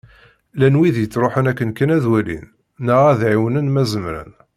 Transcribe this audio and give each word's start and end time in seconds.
Llan 0.55 0.77
wid 0.79 0.95
yettruḥun 0.99 1.49
akken 1.51 1.71
kan 1.77 1.93
ad 1.97 2.05
walin, 2.11 2.47
neɣ 2.85 3.01
ad 3.11 3.21
ɛiwnen 3.31 3.67
ma 3.73 3.83
zemren. 3.91 4.31